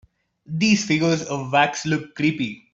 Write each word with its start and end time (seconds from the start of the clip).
These 0.47 0.83
figures 0.85 1.21
of 1.21 1.51
wax 1.51 1.85
look 1.85 2.15
creepy. 2.15 2.67